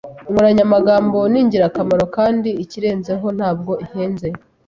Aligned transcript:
Inkoranyamagambo 0.27 1.17
ni 1.31 1.39
ingirakamaro 1.41 2.05
kandi, 2.17 2.49
ikirenzeho, 2.63 3.27
ntabwo 3.37 3.71
ihenze. 3.85 4.27